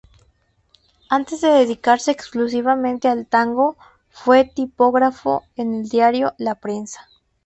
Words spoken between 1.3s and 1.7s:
de